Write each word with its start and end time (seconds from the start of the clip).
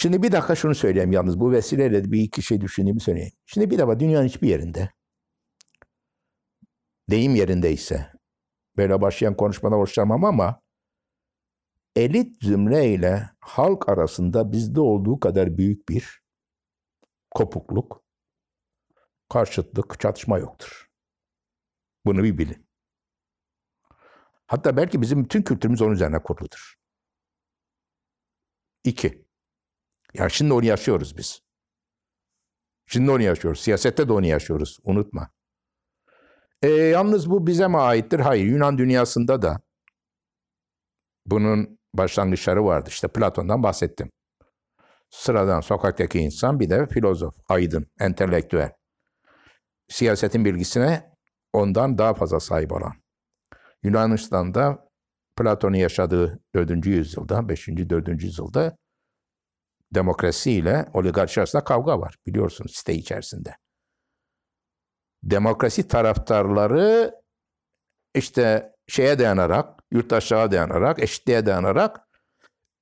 Şimdi 0.00 0.22
bir 0.22 0.32
dakika 0.32 0.54
şunu 0.54 0.74
söyleyeyim 0.74 1.12
yalnız. 1.12 1.40
Bu 1.40 1.52
vesileyle 1.52 2.12
bir 2.12 2.20
iki 2.20 2.42
şey 2.42 2.60
düşündüğümü 2.60 3.00
söyleyeyim. 3.00 3.32
Şimdi 3.46 3.70
bir 3.70 3.78
defa 3.78 4.00
dünyanın 4.00 4.26
hiçbir 4.26 4.48
yerinde 4.48 4.90
deyim 7.10 7.34
yerindeyse 7.34 8.12
böyle 8.76 9.00
başlayan 9.00 9.36
konuşmada 9.36 9.76
hoşlanmam 9.76 10.24
ama 10.24 10.60
elit 11.96 12.44
zümre 12.44 12.86
ile 12.86 13.30
halk 13.40 13.88
arasında 13.88 14.52
bizde 14.52 14.80
olduğu 14.80 15.20
kadar 15.20 15.58
büyük 15.58 15.88
bir 15.88 16.22
kopukluk, 17.30 18.04
karşıtlık, 19.28 20.00
çatışma 20.00 20.38
yoktur. 20.38 20.88
Bunu 22.06 22.22
bir 22.22 22.38
bilin. 22.38 22.68
Hatta 24.46 24.76
belki 24.76 25.00
bizim 25.00 25.24
bütün 25.24 25.42
kültürümüz 25.42 25.82
onun 25.82 25.92
üzerine 25.92 26.22
kuruludur. 26.22 26.74
İki. 28.84 29.27
Ya 30.18 30.28
şimdi 30.28 30.52
onu 30.52 30.64
yaşıyoruz 30.64 31.16
biz. 31.16 31.40
Şimdi 32.86 33.10
onu 33.10 33.22
yaşıyoruz. 33.22 33.60
Siyasette 33.60 34.08
de 34.08 34.12
onu 34.12 34.26
yaşıyoruz. 34.26 34.78
Unutma. 34.84 35.30
E, 36.62 36.68
yalnız 36.68 37.30
bu 37.30 37.46
bize 37.46 37.68
mi 37.68 37.78
aittir? 37.78 38.20
Hayır. 38.20 38.44
Yunan 38.44 38.78
dünyasında 38.78 39.42
da 39.42 39.60
bunun 41.26 41.78
başlangıçları 41.94 42.64
vardı. 42.64 42.88
İşte 42.88 43.08
Platon'dan 43.08 43.62
bahsettim. 43.62 44.10
Sıradan 45.10 45.60
sokaktaki 45.60 46.18
insan 46.18 46.60
bir 46.60 46.70
de 46.70 46.86
filozof, 46.86 47.34
aydın, 47.48 47.86
entelektüel. 48.00 48.72
Siyasetin 49.88 50.44
bilgisine 50.44 51.12
ondan 51.52 51.98
daha 51.98 52.14
fazla 52.14 52.40
sahip 52.40 52.72
olan. 52.72 52.92
Yunanistan'da 53.82 54.88
Platon'un 55.36 55.76
yaşadığı 55.76 56.40
4. 56.54 56.86
yüzyılda, 56.86 57.48
5. 57.48 57.68
4. 57.68 58.22
yüzyılda 58.22 58.76
demokrasi 59.94 60.52
ile 60.52 60.86
oligarşi 60.94 61.40
arasında 61.40 61.64
kavga 61.64 62.00
var. 62.00 62.16
Biliyorsunuz 62.26 62.76
site 62.76 62.94
içerisinde. 62.94 63.56
Demokrasi 65.22 65.88
taraftarları 65.88 67.14
işte 68.14 68.72
şeye 68.88 69.18
dayanarak, 69.18 69.80
yurttaşlığa 69.92 70.50
dayanarak, 70.50 71.02
eşitliğe 71.02 71.46
dayanarak 71.46 72.00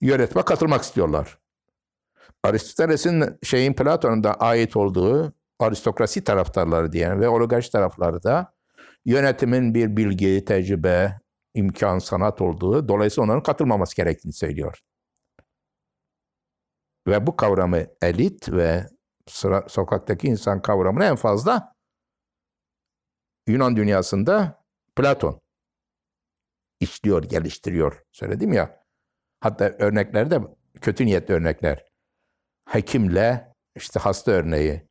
yönetme 0.00 0.42
katılmak 0.42 0.82
istiyorlar. 0.82 1.38
Aristoteles'in 2.42 3.38
şeyin 3.42 3.74
Platon'un 3.74 4.24
da 4.24 4.34
ait 4.34 4.76
olduğu 4.76 5.32
aristokrasi 5.58 6.24
taraftarları 6.24 6.92
diyen 6.92 7.20
ve 7.20 7.28
oligarşi 7.28 7.72
tarafları 7.72 8.22
da 8.22 8.54
yönetimin 9.04 9.74
bir 9.74 9.96
bilgi, 9.96 10.44
tecrübe, 10.44 11.20
imkan, 11.54 11.98
sanat 11.98 12.40
olduğu, 12.40 12.88
dolayısıyla 12.88 13.24
onların 13.24 13.42
katılmaması 13.42 13.96
gerektiğini 13.96 14.32
söylüyor. 14.32 14.82
Ve 17.06 17.26
bu 17.26 17.36
kavramı 17.36 17.86
elit 18.02 18.52
ve 18.52 18.86
sıra, 19.28 19.68
sokaktaki 19.68 20.26
insan 20.26 20.62
kavramını 20.62 21.04
en 21.04 21.16
fazla 21.16 21.72
Yunan 23.46 23.76
dünyasında 23.76 24.62
Platon 24.96 25.40
işliyor, 26.80 27.22
geliştiriyor. 27.22 28.02
Söyledim 28.12 28.52
ya. 28.52 28.82
Hatta 29.40 29.64
örnekler 29.64 30.30
de 30.30 30.40
kötü 30.80 31.06
niyetli 31.06 31.34
örnekler. 31.34 31.84
Hekimle 32.68 33.52
işte 33.76 34.00
hasta 34.00 34.32
örneği 34.32 34.88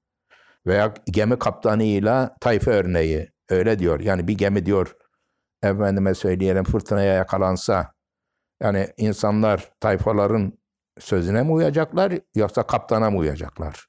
veya 0.67 0.93
gemi 1.05 1.39
kaptanıyla 1.39 2.36
tayfa 2.41 2.71
örneği 2.71 3.31
öyle 3.49 3.80
diyor. 3.80 3.99
Yani 3.99 4.27
bir 4.27 4.38
gemi 4.38 4.66
diyor 4.66 4.95
efendime 5.63 6.13
söyleyelim 6.13 6.63
fırtınaya 6.63 7.13
yakalansa 7.13 7.93
yani 8.61 8.88
insanlar 8.97 9.71
tayfaların 9.80 10.58
sözüne 11.00 11.44
mi 11.44 11.52
uyacaklar 11.52 12.14
yoksa 12.36 12.68
kaptana 12.68 13.10
mı 13.10 13.18
uyacaklar? 13.18 13.88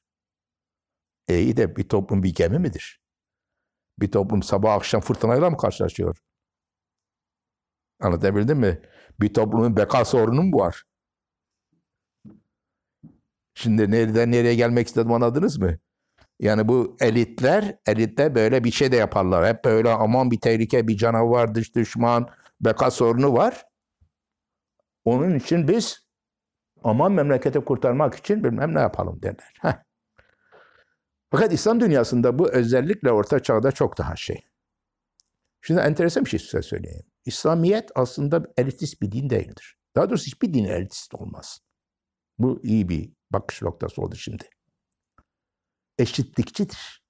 E 1.29 1.39
iyi 1.39 1.57
de 1.57 1.77
bir 1.77 1.89
toplum 1.89 2.23
bir 2.23 2.35
gemi 2.35 2.59
midir? 2.59 3.01
Bir 4.01 4.11
toplum 4.11 4.43
sabah 4.43 4.75
akşam 4.75 5.01
fırtınayla 5.01 5.51
mı 5.51 5.57
karşılaşıyor? 5.57 6.19
Anlatabildim 8.01 8.59
mi? 8.59 8.83
Bir 9.21 9.35
toplumun 9.35 9.77
beka 9.77 10.05
sorunu 10.05 10.43
mu 10.43 10.59
var? 10.59 10.85
Şimdi 13.55 13.91
nereden 13.91 14.33
nereye 14.33 14.55
gelmek 14.55 14.87
istedim 14.87 15.13
anladınız 15.13 15.59
mı? 15.59 15.79
Yani 16.41 16.69
bu 16.69 16.97
elitler, 17.01 17.79
elitler 17.87 18.35
böyle 18.35 18.65
bir 18.65 18.71
şey 18.71 18.93
de 18.93 18.97
yaparlar. 18.97 19.47
Hep 19.47 19.65
böyle 19.65 19.91
aman 19.91 20.31
bir 20.31 20.41
tehlike, 20.41 20.89
bir 20.89 20.97
canavar, 20.97 21.55
dış 21.55 21.75
düşman, 21.75 22.29
beka 22.61 22.91
sorunu 22.91 23.33
var. 23.33 23.65
Onun 25.05 25.35
için 25.35 25.69
biz 25.69 26.06
aman 26.87 27.13
memleketi 27.13 27.61
kurtarmak 27.61 28.15
için 28.15 28.45
bilmem 28.45 28.75
ne 28.75 28.81
yapalım 28.81 29.23
derler. 29.23 29.55
Heh. 29.61 29.83
Fakat 31.31 31.53
İslam 31.53 31.81
dünyasında 31.81 32.39
bu 32.39 32.53
özellikle 32.53 33.11
orta 33.11 33.43
çağda 33.43 33.73
çok 33.73 33.99
daha 33.99 34.17
şey. 34.17 34.41
Şimdi 35.61 35.81
enteresan 35.81 36.25
bir 36.25 36.31
şey 36.31 36.41
size 36.41 36.63
söyleyeyim. 36.63 37.07
İslamiyet 37.25 37.91
aslında 37.95 38.43
elitist 38.57 39.03
bir 39.03 39.13
din 39.13 39.31
değildir. 39.31 39.77
Daha 39.97 40.11
doğrusu 40.11 40.27
hiçbir 40.27 40.55
din 40.55 40.65
elitist 40.65 41.15
olmaz. 41.15 41.61
Bu 42.39 42.61
iyi 42.65 42.89
bir 42.89 43.13
bakış 43.31 43.63
noktası 43.63 44.03
oldu 44.03 44.17
şimdi. 44.17 44.51
Eşitlikçidir. 45.99 47.03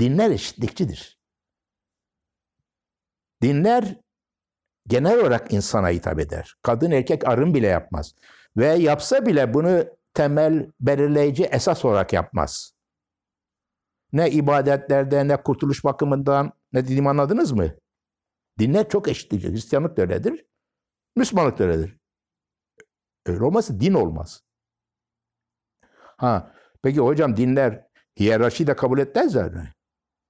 Dinler 0.00 0.30
eşitlikçidir. 0.30 1.18
Dinler 3.42 4.00
genel 4.86 5.18
olarak 5.18 5.52
insana 5.52 5.88
hitap 5.88 6.18
eder. 6.18 6.54
Kadın 6.62 6.90
erkek 6.90 7.28
arın 7.28 7.54
bile 7.54 7.66
yapmaz. 7.66 8.14
Ve 8.56 8.66
yapsa 8.66 9.26
bile 9.26 9.54
bunu 9.54 9.84
temel 10.14 10.72
belirleyici 10.80 11.44
esas 11.44 11.84
olarak 11.84 12.12
yapmaz. 12.12 12.74
Ne 14.12 14.30
ibadetlerde 14.30 15.28
ne 15.28 15.36
kurtuluş 15.36 15.84
bakımından 15.84 16.52
ne 16.72 16.84
dediğimi 16.84 17.08
anladınız 17.08 17.52
mı? 17.52 17.74
Dinler 18.58 18.88
çok 18.88 19.08
eşitlikçi. 19.08 19.52
Hristiyanlık 19.52 19.96
da 19.96 20.02
öyledir. 20.02 20.46
Müslümanlık 21.16 21.58
da 21.58 21.64
öyledir. 21.64 21.96
Öyle 23.26 23.44
olmazsa 23.44 23.80
din 23.80 23.94
olmaz. 23.94 24.42
Ha, 26.16 26.54
peki 26.82 27.00
hocam 27.00 27.36
dinler 27.36 27.86
hiyerarşiyi 28.18 28.66
de 28.66 28.76
kabul 28.76 28.98
etmezler 28.98 29.52
mi? 29.52 29.74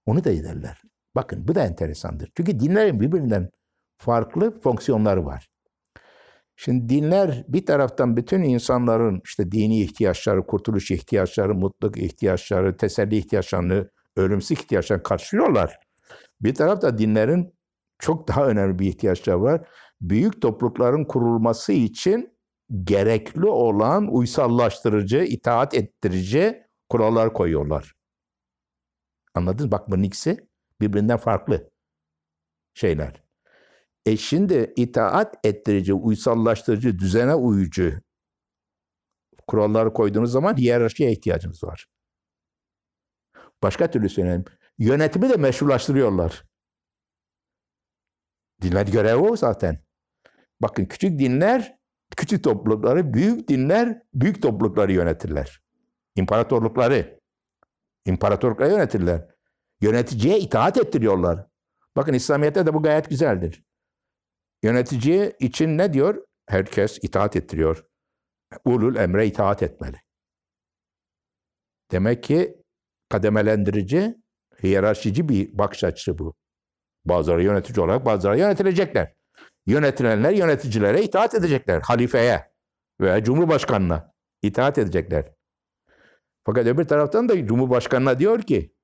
Onu 0.06 0.25
da 0.25 0.31
ederler. 0.31 0.82
Bakın 1.15 1.49
bu 1.49 1.55
da 1.55 1.65
enteresandır. 1.67 2.32
Çünkü 2.37 2.61
dinlerin 2.61 3.00
birbirinden 3.00 3.50
farklı 4.00 4.61
fonksiyonları 4.61 5.27
var. 5.27 5.50
Şimdi 6.56 6.88
dinler 6.88 7.44
bir 7.49 7.66
taraftan 7.66 8.16
bütün 8.16 8.43
insanların 8.43 9.21
işte 9.25 9.53
dini 9.53 9.81
ihtiyaçları, 9.81 10.47
kurtuluş 10.47 10.91
ihtiyaçları, 10.91 11.55
mutluluk 11.55 11.99
ihtiyaçları, 11.99 12.77
teselli 12.77 13.16
ihtiyaçlarını, 13.16 13.91
ölümsüz 14.16 14.50
ihtiyaçlarını 14.50 15.03
karşılıyorlar. 15.03 15.78
Bir 16.41 16.55
tarafta 16.55 16.99
dinlerin 16.99 17.55
çok 17.99 18.28
daha 18.28 18.47
önemli 18.47 18.78
bir 18.78 18.87
ihtiyaçları 18.87 19.43
var. 19.43 19.69
Büyük 20.00 20.43
toplulukların 20.43 21.05
kurulması 21.05 21.72
için 21.72 22.38
gerekli 22.84 23.47
olan 23.47 24.15
uysallaştırıcı, 24.15 25.19
itaat 25.19 25.75
ettirici 25.75 26.62
kurallar 26.88 27.32
koyuyorlar. 27.32 27.94
Anladınız? 29.34 29.72
Bak 29.72 29.91
bunun 29.91 30.03
ikisi 30.03 30.49
birbirinden 30.81 31.19
farklı 31.19 31.71
şeyler. 32.75 33.29
E 34.06 34.16
şimdi 34.16 34.72
itaat 34.77 35.47
ettirici, 35.47 35.94
uysallaştırıcı, 35.94 36.99
düzene 36.99 37.34
uyucu 37.34 38.00
kuralları 39.47 39.93
koyduğunuz 39.93 40.33
zaman 40.33 40.56
hiyerarşiye 40.56 41.12
ihtiyacınız 41.12 41.65
var. 41.65 41.87
Başka 43.62 43.91
türlü 43.91 44.09
söyleyeyim. 44.09 44.44
Yönetimi 44.78 45.28
de 45.28 45.37
meşrulaştırıyorlar. 45.37 46.44
Dinler 48.62 48.87
görevi 48.87 49.16
o 49.16 49.37
zaten. 49.37 49.84
Bakın 50.62 50.84
küçük 50.84 51.19
dinler 51.19 51.78
küçük 52.17 52.44
toplulukları, 52.44 53.15
büyük 53.15 53.49
dinler 53.49 54.03
büyük 54.15 54.43
toplulukları 54.43 54.93
yönetirler. 54.93 55.62
İmparatorlukları. 56.17 57.20
İmparatorlukları 58.06 58.70
yönetirler. 58.70 59.26
Yöneticiye 59.81 60.38
itaat 60.38 60.79
ettiriyorlar. 60.79 61.46
Bakın 61.96 62.12
İslamiyet'te 62.12 62.67
de 62.67 62.75
bu 62.75 62.82
gayet 62.82 63.11
güzeldir. 63.11 63.64
Yönetici 64.62 65.32
için 65.40 65.78
ne 65.78 65.92
diyor? 65.92 66.24
Herkes 66.46 66.98
itaat 67.02 67.36
ettiriyor. 67.36 67.84
Ulul 68.64 68.96
emre 68.96 69.26
itaat 69.26 69.62
etmeli. 69.62 69.96
Demek 71.90 72.22
ki 72.22 72.56
kademelendirici, 73.08 74.16
hiyerarşici 74.62 75.28
bir 75.28 75.58
bakış 75.58 75.84
açısı 75.84 76.18
bu. 76.18 76.34
Bazıları 77.04 77.42
yönetici 77.42 77.84
olarak 77.84 78.04
bazıları 78.04 78.38
yönetilecekler. 78.38 79.14
Yönetilenler 79.66 80.30
yöneticilere 80.30 81.02
itaat 81.02 81.34
edecekler. 81.34 81.80
Halifeye 81.80 82.52
veya 83.00 83.24
cumhurbaşkanına 83.24 84.12
itaat 84.42 84.78
edecekler. 84.78 85.32
Fakat 86.46 86.66
öbür 86.66 86.84
taraftan 86.84 87.28
da 87.28 87.46
cumhurbaşkanına 87.46 88.18
diyor 88.18 88.42
ki 88.42 88.74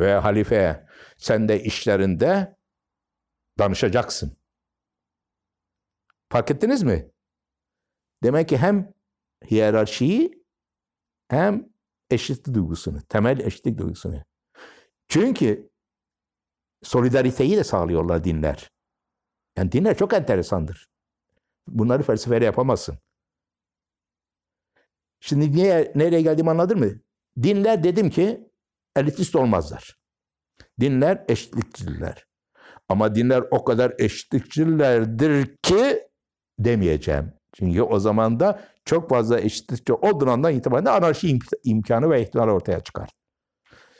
veya 0.00 0.24
halifeye 0.24 0.86
sen 1.18 1.48
de 1.48 1.62
işlerinde 1.62 2.56
danışacaksın. 3.58 4.36
Fark 6.28 6.50
ettiniz 6.50 6.82
mi? 6.82 7.10
Demek 8.22 8.48
ki 8.48 8.58
hem 8.58 8.92
hiyerarşiyi 9.50 10.44
hem 11.28 11.68
eşitlik 12.10 12.54
duygusunu, 12.54 13.02
temel 13.02 13.40
eşitlik 13.40 13.78
duygusunu. 13.78 14.22
Çünkü 15.08 15.70
solidariteyi 16.82 17.56
de 17.56 17.64
sağlıyorlar 17.64 18.24
dinler. 18.24 18.70
Yani 19.56 19.72
dinler 19.72 19.96
çok 19.98 20.12
enteresandır. 20.12 20.88
Bunları 21.68 22.02
felsefeyle 22.02 22.44
yapamazsın. 22.44 22.98
Şimdi 25.20 25.52
niye, 25.52 25.92
nereye 25.94 26.22
geldiğimi 26.22 26.50
anladın 26.50 26.78
mı? 26.78 26.92
Dinler 27.42 27.84
dedim 27.84 28.10
ki 28.10 28.50
elitist 28.96 29.36
olmazlar. 29.36 29.98
Dinler 30.80 31.24
eşitlikçiler. 31.28 32.26
Ama 32.88 33.14
dinler 33.14 33.44
o 33.50 33.64
kadar 33.64 33.94
eşitlikçilerdir 33.98 35.56
ki 35.62 36.05
demeyeceğim. 36.58 37.32
Çünkü 37.52 37.82
o 37.82 37.98
zaman 37.98 38.40
da 38.40 38.64
çok 38.84 39.10
fazla 39.10 39.40
eşitlikçi 39.40 39.92
olduğundan 39.92 40.52
itibaren 40.52 40.86
de 40.86 40.90
anarşi 40.90 41.28
imk- 41.28 41.60
imkanı 41.64 42.10
ve 42.10 42.22
ihtimal 42.22 42.48
ortaya 42.48 42.80
çıkar. 42.80 43.10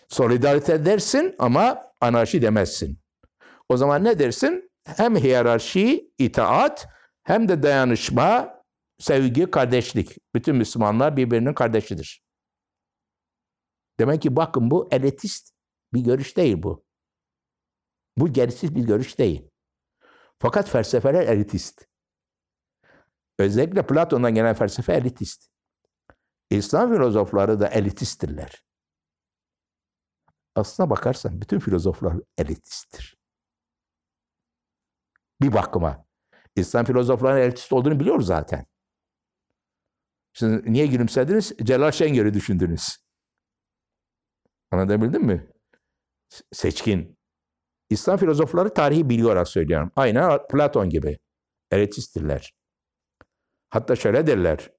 Solidarite 0.08 0.84
dersin 0.84 1.34
ama 1.38 1.92
anarşi 2.00 2.42
demezsin. 2.42 2.98
O 3.68 3.76
zaman 3.76 4.04
ne 4.04 4.18
dersin? 4.18 4.70
Hem 4.84 5.16
hiyerarşi, 5.16 6.10
itaat 6.18 6.88
hem 7.22 7.48
de 7.48 7.62
dayanışma, 7.62 8.62
sevgi, 8.98 9.50
kardeşlik. 9.50 10.16
Bütün 10.34 10.56
Müslümanlar 10.56 11.16
birbirinin 11.16 11.54
kardeşidir. 11.54 12.22
Demek 14.00 14.22
ki 14.22 14.36
bakın 14.36 14.70
bu 14.70 14.88
elitist 14.90 15.50
bir 15.94 16.00
görüş 16.00 16.36
değil 16.36 16.62
bu. 16.62 16.84
Bu 18.18 18.32
gerisiz 18.32 18.74
bir 18.74 18.86
görüş 18.86 19.18
değil. 19.18 19.50
Fakat 20.38 20.68
felsefeler 20.68 21.26
elitist. 21.28 21.86
Özellikle 23.38 23.86
Platon'dan 23.86 24.34
gelen 24.34 24.54
felsefe 24.54 24.92
elitist. 24.92 25.48
İslam 26.50 26.94
filozofları 26.94 27.60
da 27.60 27.68
elitisttirler. 27.68 28.64
Aslına 30.54 30.90
bakarsan 30.90 31.40
bütün 31.40 31.58
filozoflar 31.58 32.16
elitisttir. 32.38 33.16
Bir 35.40 35.52
bakıma. 35.52 36.06
İslam 36.56 36.84
filozoflarının 36.84 37.40
elitist 37.40 37.72
olduğunu 37.72 38.00
biliyoruz 38.00 38.26
zaten. 38.26 38.66
Şimdi 40.32 40.72
niye 40.72 40.86
gülümsediniz? 40.86 41.52
Celal 41.62 41.90
Şengör'ü 41.90 42.34
düşündünüz. 42.34 42.96
Anlatabildim 44.70 45.22
mi? 45.22 45.46
Seçkin. 46.52 47.18
İslam 47.90 48.16
filozofları 48.16 48.74
tarihi 48.74 49.24
olarak 49.24 49.48
söylüyorum. 49.48 49.92
Aynen 49.96 50.46
Platon 50.46 50.90
gibi. 50.90 51.18
Elitisttirler. 51.70 52.52
Hatta 53.70 53.96
şöyle 53.96 54.26
derler. 54.26 54.70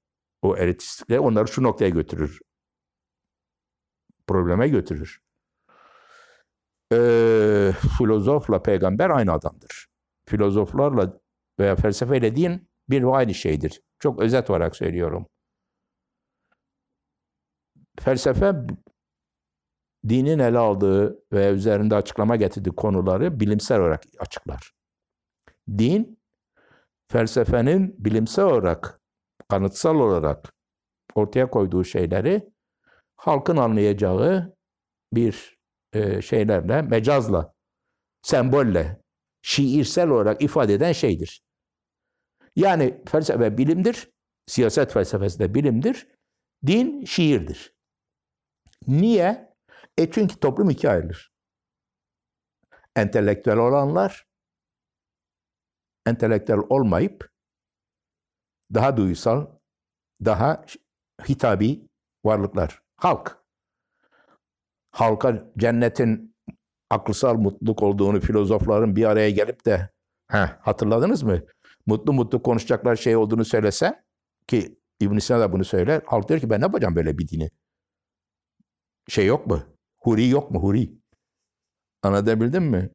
O 0.42 0.56
elitistlikle 0.56 1.20
onları 1.20 1.48
şu 1.48 1.62
noktaya 1.62 1.88
götürür. 1.88 2.40
Probleme 4.26 4.68
götürür. 4.68 5.20
Ee, 6.92 7.72
filozofla 7.98 8.62
peygamber 8.62 9.10
aynı 9.10 9.32
adamdır. 9.32 9.86
Filozoflarla 10.28 11.20
veya 11.58 11.76
felsefeyle 11.76 12.36
din 12.36 12.68
bir 12.88 13.02
ve 13.02 13.16
aynı 13.16 13.34
şeydir. 13.34 13.82
Çok 13.98 14.20
özet 14.20 14.50
olarak 14.50 14.76
söylüyorum. 14.76 15.26
Felsefe 18.00 18.54
dinin 20.08 20.38
ele 20.38 20.58
aldığı 20.58 21.24
ve 21.32 21.50
üzerinde 21.50 21.94
açıklama 21.94 22.36
getirdiği 22.36 22.70
konuları 22.70 23.40
bilimsel 23.40 23.80
olarak 23.80 24.02
açıklar. 24.18 24.72
Din, 25.78 26.17
felsefenin 27.10 28.04
bilimsel 28.04 28.44
olarak, 28.44 29.00
kanıtsal 29.48 29.94
olarak 29.94 30.52
ortaya 31.14 31.50
koyduğu 31.50 31.84
şeyleri 31.84 32.50
halkın 33.16 33.56
anlayacağı 33.56 34.54
bir 35.12 35.58
e, 35.92 36.22
şeylerle, 36.22 36.82
mecazla, 36.82 37.54
sembolle, 38.22 39.00
şiirsel 39.42 40.08
olarak 40.08 40.42
ifade 40.42 40.74
eden 40.74 40.92
şeydir. 40.92 41.42
Yani 42.56 43.02
felsefe 43.06 43.58
bilimdir, 43.58 44.10
siyaset 44.46 44.92
felsefesi 44.92 45.38
de 45.38 45.54
bilimdir, 45.54 46.08
din 46.66 47.04
şiirdir. 47.04 47.74
Niye? 48.86 49.54
E 49.98 50.10
çünkü 50.10 50.40
toplum 50.40 50.70
ikiye 50.70 50.92
ayrılır. 50.92 51.32
Entelektüel 52.96 53.56
olanlar, 53.56 54.27
entelektüel 56.08 56.58
olmayıp 56.68 57.30
daha 58.74 58.96
duysal, 58.96 59.46
daha 60.24 60.64
hitabi 61.28 61.88
varlıklar. 62.24 62.82
Halk. 62.96 63.38
Halka 64.90 65.52
cennetin 65.58 66.34
akılsal 66.90 67.34
mutluluk 67.34 67.82
olduğunu 67.82 68.20
filozofların 68.20 68.96
bir 68.96 69.04
araya 69.04 69.30
gelip 69.30 69.66
de 69.66 69.90
heh, 70.30 70.48
hatırladınız 70.60 71.22
mı? 71.22 71.40
Mutlu 71.86 72.12
mutlu 72.12 72.42
konuşacaklar 72.42 72.96
şey 72.96 73.16
olduğunu 73.16 73.44
söylese 73.44 74.02
ki 74.46 74.78
İbn 75.00 75.18
Sina 75.18 75.40
da 75.40 75.52
bunu 75.52 75.64
söyler. 75.64 76.02
Halk 76.06 76.28
diyor 76.28 76.40
ki 76.40 76.50
ben 76.50 76.60
ne 76.60 76.64
yapacağım 76.64 76.96
böyle 76.96 77.18
bir 77.18 77.28
dini? 77.28 77.50
Şey 79.08 79.26
yok 79.26 79.46
mu? 79.46 79.62
Huri 79.98 80.28
yok 80.28 80.50
mu? 80.50 80.62
Huri. 80.62 80.92
Anlatabildim 82.02 82.64
mi? 82.64 82.90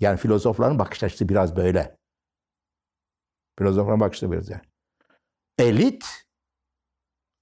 Yani 0.00 0.16
filozofların 0.18 0.78
bakış 0.78 1.02
açısı 1.02 1.28
biraz 1.28 1.56
böyle. 1.56 1.96
Filozofların 3.58 4.00
bakış 4.00 4.16
açısı 4.16 4.32
biraz 4.32 4.50
yani. 4.50 4.62
Elit, 5.58 6.04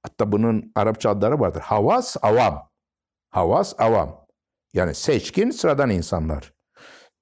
hatta 0.03 0.33
bunun 0.33 0.73
Arapça 0.75 1.11
adları 1.11 1.41
vardır. 1.41 1.61
Havas, 1.61 2.17
avam. 2.23 2.71
Havas, 3.31 3.81
avam. 3.81 4.27
Yani 4.73 4.95
seçkin, 4.95 5.51
sıradan 5.51 5.91
insanlar. 5.91 6.55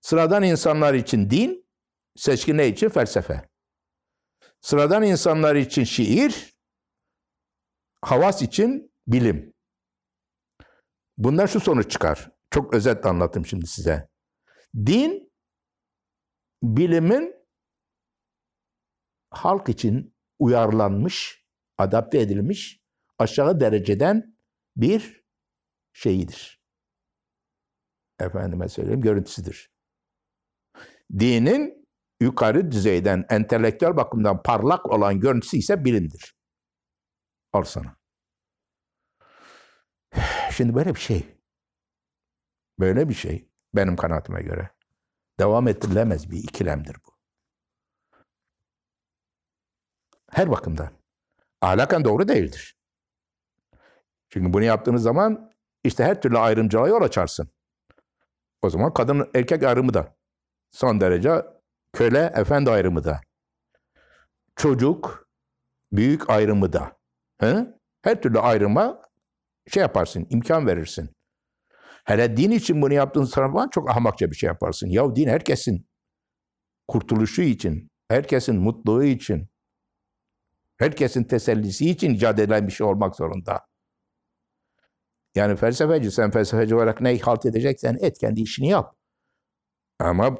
Sıradan 0.00 0.42
insanlar 0.42 0.94
için 0.94 1.30
din, 1.30 1.66
seçkin 2.16 2.58
ne 2.58 2.68
için? 2.68 2.88
Felsefe. 2.88 3.48
Sıradan 4.60 5.02
insanlar 5.02 5.54
için 5.54 5.84
şiir, 5.84 6.54
havas 8.02 8.42
için 8.42 8.92
bilim. 9.06 9.54
Bundan 11.18 11.46
şu 11.46 11.60
sonuç 11.60 11.90
çıkar. 11.90 12.30
Çok 12.50 12.74
özetle 12.74 13.08
anlattım 13.08 13.46
şimdi 13.46 13.66
size. 13.66 14.08
Din, 14.76 15.23
bilimin 16.64 17.34
halk 19.30 19.68
için 19.68 20.14
uyarlanmış, 20.38 21.44
adapte 21.78 22.20
edilmiş 22.20 22.84
aşağı 23.18 23.60
dereceden 23.60 24.38
bir 24.76 25.24
şeyidir. 25.92 26.64
Efendime 28.20 28.68
söyleyeyim, 28.68 29.00
görüntüsüdür. 29.00 29.70
Dinin 31.12 31.88
yukarı 32.20 32.70
düzeyden, 32.70 33.24
entelektüel 33.30 33.96
bakımdan 33.96 34.42
parlak 34.42 34.90
olan 34.90 35.20
görüntüsü 35.20 35.56
ise 35.56 35.84
bilimdir. 35.84 36.36
Al 37.52 37.64
sana. 37.64 37.96
Şimdi 40.52 40.74
böyle 40.74 40.94
bir 40.94 41.00
şey, 41.00 41.38
böyle 42.80 43.08
bir 43.08 43.14
şey 43.14 43.48
benim 43.74 43.96
kanaatime 43.96 44.42
göre 44.42 44.70
devam 45.40 45.68
ettirilemez 45.68 46.30
bir 46.30 46.38
ikilemdir 46.38 46.96
bu. 47.06 47.14
Her 50.30 50.50
bakımdan. 50.50 50.90
Ahlaken 51.60 52.04
doğru 52.04 52.28
değildir. 52.28 52.76
Çünkü 54.28 54.52
bunu 54.52 54.64
yaptığınız 54.64 55.02
zaman 55.02 55.52
işte 55.84 56.04
her 56.04 56.22
türlü 56.22 56.38
ayrımcılığa 56.38 56.88
yol 56.88 57.02
açarsın. 57.02 57.48
O 58.62 58.70
zaman 58.70 58.94
kadın 58.94 59.30
erkek 59.34 59.62
ayrımı 59.62 59.94
da 59.94 60.16
son 60.70 61.00
derece 61.00 61.46
köle 61.92 62.32
efendi 62.36 62.70
ayrımı 62.70 63.04
da 63.04 63.20
çocuk 64.56 65.28
büyük 65.92 66.30
ayrımı 66.30 66.72
da 66.72 66.96
he? 67.38 67.66
her 68.02 68.22
türlü 68.22 68.38
ayrıma 68.38 69.02
şey 69.68 69.80
yaparsın, 69.80 70.26
imkan 70.30 70.66
verirsin. 70.66 71.10
Hele 72.04 72.36
din 72.36 72.50
için 72.50 72.82
bunu 72.82 72.94
yaptığın 72.94 73.24
zaman 73.24 73.68
çok 73.68 73.90
ahmakça 73.90 74.30
bir 74.30 74.36
şey 74.36 74.46
yaparsın. 74.46 74.88
Ya 74.88 75.16
din 75.16 75.28
herkesin 75.28 75.86
kurtuluşu 76.88 77.42
için, 77.42 77.90
herkesin 78.08 78.56
mutluluğu 78.56 79.04
için, 79.04 79.48
herkesin 80.76 81.24
tesellisi 81.24 81.90
için 81.90 82.14
icat 82.14 82.38
edilen 82.38 82.66
bir 82.66 82.72
şey 82.72 82.86
olmak 82.86 83.16
zorunda. 83.16 83.66
Yani 85.34 85.56
felsefeci, 85.56 86.10
sen 86.10 86.30
felsefeci 86.30 86.74
olarak 86.74 87.00
ne 87.00 87.18
halt 87.18 87.46
edeceksen 87.46 87.98
et, 88.00 88.18
kendi 88.18 88.40
işini 88.40 88.68
yap. 88.68 88.96
Ama 89.98 90.36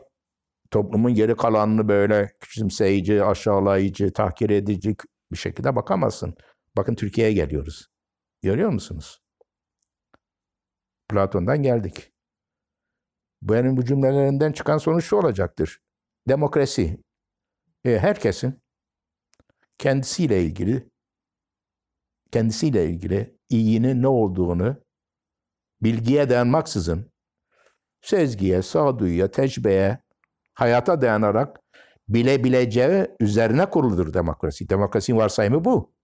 toplumun 0.70 1.14
geri 1.14 1.36
kalanını 1.36 1.88
böyle 1.88 2.32
küçümseyici, 2.40 3.24
aşağılayıcı, 3.24 4.12
tahkir 4.12 4.50
edici 4.50 4.96
bir 5.32 5.36
şekilde 5.36 5.76
bakamazsın. 5.76 6.34
Bakın 6.76 6.94
Türkiye'ye 6.94 7.32
geliyoruz. 7.32 7.86
Görüyor 8.42 8.70
musunuz? 8.70 9.23
Platon'dan 11.08 11.62
geldik. 11.62 12.12
Benim 13.42 13.76
bu 13.76 13.84
cümlelerinden 13.84 14.52
çıkan 14.52 14.78
sonuç 14.78 15.04
şu 15.04 15.16
olacaktır. 15.16 15.80
Demokrasi. 16.28 17.00
E, 17.84 17.98
herkesin 17.98 18.62
kendisiyle 19.78 20.42
ilgili 20.42 20.90
kendisiyle 22.32 22.88
ilgili 22.88 23.38
iyinin 23.48 24.02
ne 24.02 24.08
olduğunu 24.08 24.76
bilgiye 25.82 26.30
dayanmaksızın 26.30 27.12
sezgiye, 28.02 28.62
sağduyuya, 28.62 29.30
tecrübeye, 29.30 29.98
hayata 30.54 31.00
dayanarak 31.00 31.60
bilebileceği 32.08 33.06
üzerine 33.20 33.70
kuruludur 33.70 34.14
demokrasi. 34.14 34.68
Demokrasinin 34.68 35.18
varsayımı 35.18 35.64
bu. 35.64 35.94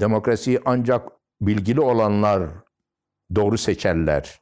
Demokrasi 0.00 0.60
ancak 0.64 1.08
bilgili 1.40 1.80
olanlar 1.80 2.50
doğru 3.34 3.58
seçerler. 3.58 4.40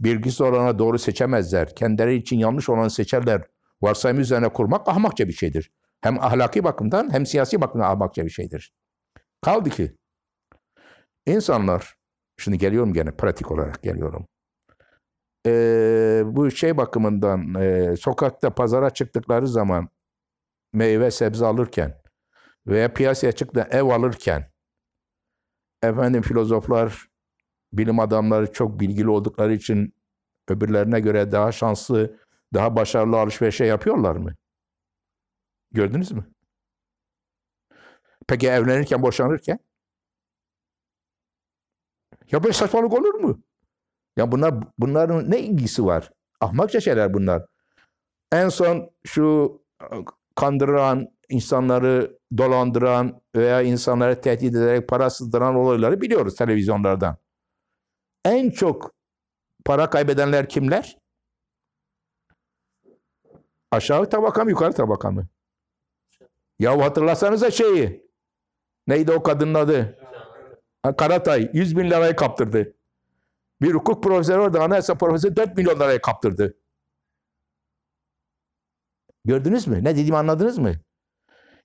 Bilgisiz 0.00 0.40
olana 0.40 0.78
doğru 0.78 0.98
seçemezler. 0.98 1.74
Kendileri 1.74 2.14
için 2.14 2.38
yanlış 2.38 2.68
olanı 2.68 2.90
seçerler. 2.90 3.42
Varsayımı 3.82 4.20
üzerine 4.20 4.48
kurmak 4.48 4.88
ahmakça 4.88 5.28
bir 5.28 5.32
şeydir. 5.32 5.72
Hem 6.00 6.20
ahlaki 6.20 6.64
bakımdan 6.64 7.12
hem 7.12 7.26
siyasi 7.26 7.60
bakımdan 7.60 7.90
ahmakça 7.90 8.24
bir 8.24 8.30
şeydir. 8.30 8.74
Kaldı 9.42 9.70
ki 9.70 9.96
insanlar, 11.26 11.96
şimdi 12.38 12.58
geliyorum 12.58 12.92
gene 12.92 13.10
pratik 13.10 13.50
olarak 13.50 13.82
geliyorum. 13.82 14.26
Ee, 15.46 16.22
bu 16.26 16.50
şey 16.50 16.76
bakımından 16.76 17.54
e, 17.54 17.96
sokakta 17.96 18.54
pazara 18.54 18.90
çıktıkları 18.90 19.48
zaman 19.48 19.88
meyve 20.72 21.10
sebze 21.10 21.46
alırken 21.46 22.02
veya 22.66 22.94
piyasaya 22.94 23.32
çıktı 23.32 23.68
ev 23.70 23.82
alırken 23.82 24.50
efendim 25.82 26.22
filozoflar, 26.22 27.09
bilim 27.72 28.00
adamları 28.00 28.52
çok 28.52 28.80
bilgili 28.80 29.10
oldukları 29.10 29.54
için 29.54 29.94
öbürlerine 30.48 31.00
göre 31.00 31.32
daha 31.32 31.52
şanslı, 31.52 32.16
daha 32.54 32.76
başarılı 32.76 33.18
alışverişe 33.18 33.64
yapıyorlar 33.64 34.16
mı? 34.16 34.34
Gördünüz 35.72 36.12
mü? 36.12 36.24
Peki 38.28 38.48
evlenirken, 38.48 39.02
boşanırken? 39.02 39.58
Ya 42.32 42.42
böyle 42.42 42.52
saçmalık 42.52 42.92
olur 42.92 43.14
mu? 43.14 43.42
Ya 44.16 44.32
bunlar 44.32 44.54
bunların 44.78 45.30
ne 45.30 45.40
ilgisi 45.40 45.84
var? 45.84 46.10
Ahmakça 46.40 46.80
şeyler 46.80 47.14
bunlar. 47.14 47.46
En 48.32 48.48
son 48.48 48.90
şu 49.06 49.60
kandıran, 50.36 51.08
insanları 51.28 52.18
dolandıran 52.38 53.22
veya 53.36 53.62
insanları 53.62 54.20
tehdit 54.20 54.54
ederek 54.54 54.88
para 54.88 55.10
sızdıran 55.10 55.54
olayları 55.54 56.00
biliyoruz 56.00 56.36
televizyonlardan. 56.36 57.16
En 58.24 58.50
çok 58.50 58.94
para 59.64 59.90
kaybedenler 59.90 60.48
kimler? 60.48 60.98
Aşağı 63.70 64.10
tabaka 64.10 64.44
mı 64.44 64.50
yukarı 64.50 64.72
tabaka 64.72 65.10
mı? 65.10 65.28
Ya 66.58 66.78
hatırlasanıza 66.78 67.50
şeyi. 67.50 68.10
Neydi 68.86 69.12
o 69.12 69.22
kadının 69.22 69.54
adı? 69.54 69.98
Karatay 70.98 71.50
100 71.52 71.76
bin 71.76 71.90
lirayı 71.90 72.16
kaptırdı. 72.16 72.76
Bir 73.62 73.74
hukuk 73.74 74.02
profesörü 74.02 74.40
orada 74.40 74.62
anayasa 74.62 74.94
profesörü 74.94 75.36
4 75.36 75.56
milyon 75.56 75.76
lirayı 75.76 76.00
kaptırdı. 76.00 76.56
Gördünüz 79.24 79.66
mü? 79.66 79.84
Ne 79.84 79.90
dediğimi 79.90 80.16
anladınız 80.16 80.58
mı? 80.58 80.74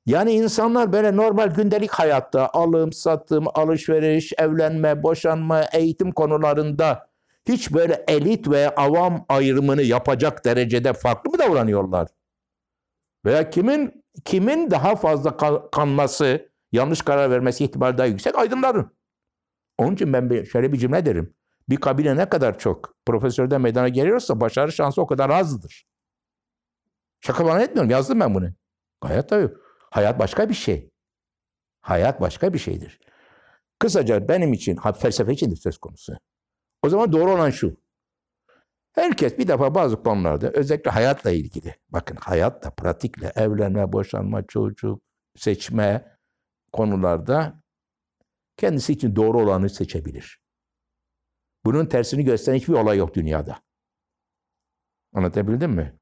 Yani 0.06 0.32
insanlar 0.32 0.94
böyle 0.94 1.16
normal 1.16 1.48
gündelik 1.48 1.92
hayatta 1.92 2.50
alım, 2.54 2.94
satım, 2.94 3.46
alışveriş, 3.54 4.34
evlenme, 4.38 5.04
boşanma, 5.04 5.64
eğitim 5.74 6.12
konularında 6.12 7.10
hiç 7.48 7.74
böyle 7.74 8.06
elit 8.08 8.50
ve 8.50 8.76
avam 8.76 9.26
ayrımını 9.30 9.82
yapacak 9.82 10.46
derecede 10.46 10.94
farklı 10.94 11.32
mı 11.32 11.40
davranıyorlar? 11.40 12.08
Veya 13.26 13.50
kimin 13.50 14.06
kimin 14.26 14.72
daha 14.72 14.96
fazla 14.96 15.38
kanması, 15.72 16.50
yanlış 16.72 17.02
karar 17.02 17.32
vermesi 17.32 17.64
ihtimali 17.64 17.98
daha 17.98 18.08
yüksek? 18.08 18.36
Aydınların. 18.36 18.92
Onun 19.78 19.94
için 19.94 20.14
ben 20.14 20.30
bir, 20.30 20.46
şöyle 20.46 20.74
bir 20.74 20.78
cümle 20.78 21.06
derim. 21.06 21.34
Bir 21.70 21.78
kabile 21.78 22.16
ne 22.16 22.30
kadar 22.30 22.60
çok 22.60 22.96
profesörden 23.06 23.62
meydana 23.62 23.90
geliyorsa 23.90 24.42
başarı 24.42 24.72
şansı 24.72 25.02
o 25.02 25.08
kadar 25.08 25.30
azdır. 25.30 25.86
Şaka 27.22 27.46
bana 27.46 27.62
etmiyorum. 27.62 27.92
Yazdım 27.92 28.20
ben 28.20 28.36
bunu. 28.36 28.50
Gayet 29.02 29.30
tabii. 29.30 29.65
Hayat 29.92 30.20
başka 30.20 30.50
bir 30.50 30.54
şey. 30.54 30.90
Hayat 31.82 32.22
başka 32.22 32.54
bir 32.54 32.60
şeydir. 32.60 33.00
Kısaca 33.80 34.28
benim 34.28 34.54
için, 34.54 34.78
felsefe 35.00 35.34
için 35.34 35.52
de 35.52 35.56
söz 35.56 35.78
konusu. 35.78 36.14
O 36.84 36.90
zaman 36.90 37.12
doğru 37.12 37.32
olan 37.32 37.50
şu. 37.50 37.78
Herkes 38.94 39.38
bir 39.38 39.48
defa 39.48 39.76
bazı 39.76 40.04
konularda 40.04 40.52
özellikle 40.52 40.92
hayatla 40.92 41.32
ilgili, 41.32 41.76
bakın 41.90 42.16
hayatla, 42.16 42.70
pratikle, 42.70 43.32
evlenme, 43.36 43.94
boşanma, 43.94 44.48
çocuk, 44.48 45.02
seçme 45.36 46.18
konularda 46.74 47.62
kendisi 48.58 48.94
için 48.94 49.16
doğru 49.16 49.42
olanı 49.42 49.70
seçebilir. 49.70 50.42
Bunun 51.66 51.86
tersini 51.86 52.24
gösteren 52.24 52.58
hiçbir 52.58 52.74
olay 52.74 52.98
yok 52.98 53.16
dünyada. 53.16 53.60
Anlatabildim 55.14 55.72
mi? 55.72 56.00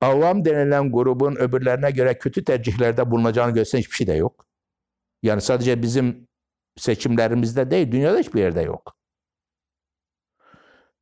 Avam 0.00 0.44
denilen 0.44 0.92
grubun 0.92 1.36
öbürlerine 1.36 1.90
göre 1.90 2.18
kötü 2.18 2.44
tercihlerde 2.44 3.10
bulunacağını 3.10 3.54
gösteren 3.54 3.82
hiçbir 3.82 3.94
şey 3.96 4.06
de 4.06 4.12
yok. 4.12 4.46
Yani 5.22 5.40
sadece 5.40 5.82
bizim 5.82 6.28
seçimlerimizde 6.76 7.70
değil, 7.70 7.92
dünyada 7.92 8.18
hiçbir 8.18 8.40
yerde 8.40 8.62
yok. 8.62 8.96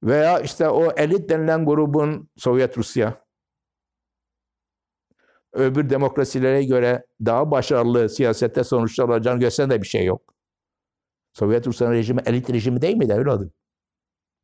Veya 0.02 0.40
işte 0.40 0.68
o 0.68 0.92
elit 0.96 1.30
denilen 1.30 1.64
grubun 1.66 2.28
Sovyet 2.36 2.78
Rusya, 2.78 3.24
öbür 5.52 5.90
demokrasilere 5.90 6.64
göre 6.64 7.06
daha 7.24 7.50
başarılı 7.50 8.08
siyasette 8.08 8.64
sonuçlar 8.64 9.08
olacağını 9.08 9.40
gösteren 9.40 9.70
de 9.70 9.82
bir 9.82 9.86
şey 9.86 10.04
yok. 10.04 10.34
Sovyet 11.32 11.66
Rusya 11.66 11.92
rejimi 11.92 12.22
elit 12.26 12.50
rejimi 12.50 12.82
değil 12.82 12.96
miydi 12.96 13.12
evladım? 13.12 13.52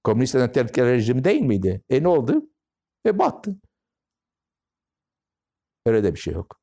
Komünist 0.04 0.34
entelektüel 0.34 0.86
rejimi 0.86 1.24
değil 1.24 1.42
miydi? 1.42 1.82
E 1.90 2.02
ne 2.02 2.08
oldu? 2.08 2.50
E 3.06 3.18
battı. 3.18 3.56
Öyle 5.86 6.04
de 6.04 6.14
bir 6.14 6.18
şey 6.18 6.34
yok. 6.34 6.60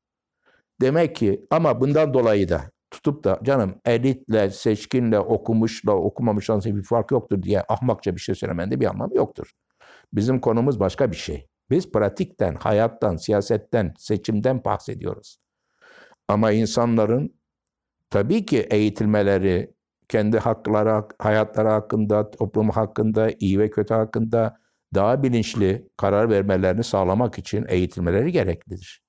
Demek 0.82 1.16
ki 1.16 1.48
ama 1.52 1.82
bundan 1.82 2.14
dolayı 2.14 2.50
da 2.50 2.72
tutup 2.92 3.24
da 3.24 3.40
canım 3.44 3.76
elitle, 3.86 4.50
seçkinle, 4.50 5.20
okumuşla, 5.20 5.92
okumamış 5.92 6.50
arasında 6.50 6.76
bir 6.76 6.84
fark 6.84 7.12
yoktur 7.12 7.44
diye 7.44 7.64
ahmakça 7.70 8.16
bir 8.16 8.22
şey 8.22 8.36
söylemende 8.36 8.80
bir 8.80 8.86
anlamı 8.86 9.16
yoktur. 9.16 9.52
Bizim 10.14 10.40
konumuz 10.42 10.80
başka 10.80 11.12
bir 11.12 11.18
şey. 11.18 11.48
Biz 11.70 11.92
pratikten, 11.92 12.56
hayattan, 12.56 13.16
siyasetten, 13.18 13.94
seçimden 13.98 14.64
bahsediyoruz. 14.66 15.38
Ama 16.28 16.52
insanların 16.52 17.36
tabii 18.10 18.46
ki 18.46 18.60
eğitilmeleri, 18.60 19.74
kendi 20.10 20.40
hakları, 20.40 21.04
hayatları 21.20 21.68
hakkında, 21.68 22.32
toplum 22.32 22.70
hakkında, 22.70 23.32
iyi 23.40 23.60
ve 23.60 23.70
kötü 23.70 23.94
hakkında 23.94 24.58
daha 24.96 25.24
bilinçli 25.24 25.90
karar 25.98 26.30
vermelerini 26.30 26.84
sağlamak 26.84 27.40
için 27.40 27.66
eğitilmeleri 27.70 28.32
gereklidir. 28.32 29.07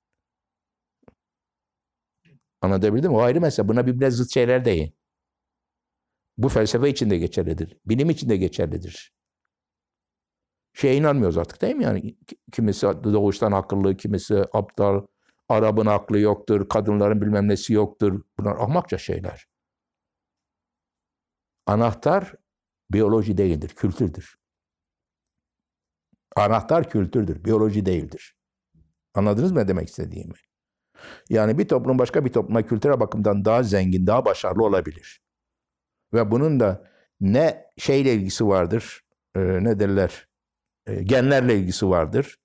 Anlatabildim 2.62 3.10
mi? 3.10 3.16
O 3.16 3.20
ayrı 3.20 3.40
mesele. 3.40 3.68
Buna 3.68 3.86
birbirine 3.86 4.10
zıt 4.10 4.34
şeyler 4.34 4.64
değil. 4.64 4.92
Bu 6.38 6.48
felsefe 6.48 6.88
için 6.88 7.10
de 7.10 7.18
geçerlidir. 7.18 7.76
Bilim 7.86 8.10
için 8.10 8.28
de 8.28 8.36
geçerlidir. 8.36 9.12
Şeye 10.72 10.96
inanmıyoruz 10.96 11.38
artık 11.38 11.62
değil 11.62 11.76
mi? 11.76 11.84
Yani 11.84 12.16
kimisi 12.52 12.86
doğuştan 12.86 13.52
akıllı, 13.52 13.96
kimisi 13.96 14.44
aptal, 14.52 15.06
Arap'ın 15.48 15.86
aklı 15.86 16.18
yoktur, 16.18 16.68
kadınların 16.68 17.20
bilmem 17.20 17.48
nesi 17.48 17.72
yoktur. 17.72 18.22
Bunlar 18.38 18.56
ahmakça 18.56 18.98
şeyler. 18.98 19.46
Anahtar 21.66 22.34
biyoloji 22.90 23.38
değildir, 23.38 23.68
kültürdür. 23.68 24.38
Anahtar 26.36 26.90
kültürdür, 26.90 27.44
biyoloji 27.44 27.86
değildir. 27.86 28.36
Anladınız 29.14 29.52
mı 29.52 29.58
ne 29.58 29.68
demek 29.68 29.88
istediğimi? 29.88 30.34
Yani 31.28 31.58
bir 31.58 31.68
toplum 31.68 31.98
başka 31.98 32.24
bir 32.24 32.32
topluma 32.32 32.62
kültürel 32.62 33.00
bakımdan 33.00 33.44
daha 33.44 33.62
zengin, 33.62 34.06
daha 34.06 34.24
başarılı 34.24 34.64
olabilir. 34.64 35.22
Ve 36.14 36.30
bunun 36.30 36.60
da 36.60 36.84
ne 37.20 37.66
şeyle 37.78 38.14
ilgisi 38.14 38.46
vardır, 38.46 39.00
e, 39.36 39.40
ne 39.40 39.80
derler, 39.80 40.28
e, 40.86 41.02
genlerle 41.02 41.58
ilgisi 41.58 41.88
vardır, 41.90 42.38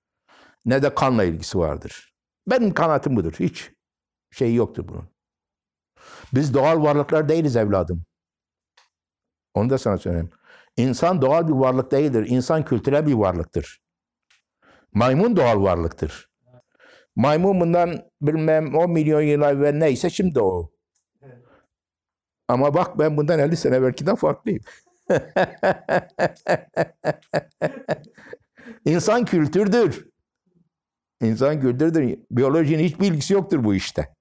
ne 0.65 0.83
de 0.83 0.95
kanla 0.95 1.23
ilgisi 1.23 1.59
vardır. 1.59 2.13
Benim 2.47 2.73
kanaatim 2.73 3.15
budur. 3.15 3.33
Hiç 3.39 3.71
şey 4.31 4.55
yoktur 4.55 4.87
bunun. 4.87 5.09
Biz 6.33 6.53
doğal 6.53 6.83
varlıklar 6.83 7.29
değiliz 7.29 7.55
evladım. 7.55 8.05
Onu 9.53 9.69
da 9.69 9.77
sana 9.77 9.97
söyleyeyim. 9.97 10.29
İnsan 10.77 11.21
doğal 11.21 11.47
bir 11.47 11.53
varlık 11.53 11.91
değildir. 11.91 12.25
İnsan 12.29 12.65
kültürel 12.65 13.07
bir 13.07 13.13
varlıktır. 13.13 13.81
Maymun 14.93 15.35
doğal 15.35 15.63
varlıktır. 15.63 16.32
Maymun 17.15 17.59
bundan 17.61 18.09
bilmem 18.21 18.75
10 18.75 18.91
milyon 18.91 19.21
yıl 19.21 19.41
evvel 19.41 19.73
neyse 19.73 20.09
şimdi 20.09 20.39
o. 20.39 20.71
Ama 22.47 22.73
bak 22.73 22.99
ben 22.99 23.17
bundan 23.17 23.39
50 23.39 23.57
sene 23.57 23.81
belki 23.81 24.05
de 24.05 24.15
farklıyım. 24.15 24.61
İnsan 28.85 29.25
kültürdür. 29.25 30.09
İnsan 31.21 31.61
kültürdür. 31.61 32.19
Biyolojinin 32.31 32.83
hiç 32.83 32.99
bilgisi 32.99 33.33
yoktur 33.33 33.63
bu 33.63 33.75
işte. 33.75 34.15